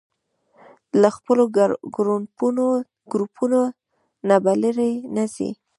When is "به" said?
4.43-4.53